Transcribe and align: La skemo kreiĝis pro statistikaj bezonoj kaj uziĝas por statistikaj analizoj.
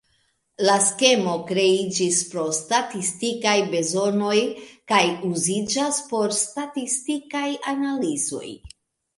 La 0.67 0.75
skemo 0.85 1.33
kreiĝis 1.49 2.21
pro 2.31 2.45
statistikaj 2.59 3.53
bezonoj 3.75 4.39
kaj 4.93 5.03
uziĝas 5.33 6.01
por 6.11 6.37
statistikaj 6.41 7.47
analizoj. 7.75 8.49